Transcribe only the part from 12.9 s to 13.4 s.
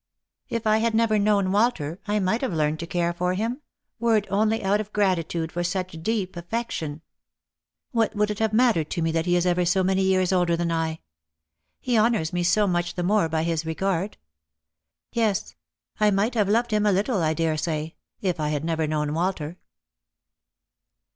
the more